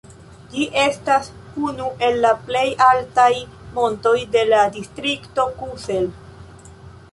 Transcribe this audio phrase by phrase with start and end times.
[0.51, 1.29] Ĝi estas
[1.65, 3.27] unu el la plej altaj
[3.77, 6.13] montoj de la distrikto Kusel.